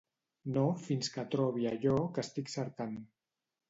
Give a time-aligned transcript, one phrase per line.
[0.55, 3.03] No fins que trobi allò que estic cercant.